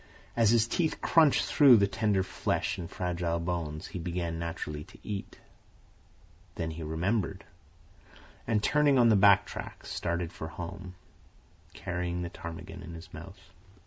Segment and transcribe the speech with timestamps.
[0.35, 4.97] As his teeth crunched through the tender flesh and fragile bones, he began naturally to
[5.03, 5.37] eat.
[6.55, 7.43] Then he remembered,
[8.47, 10.95] and, turning on the back track, started for home,
[11.75, 13.51] carrying the ptarmigan in his mouth.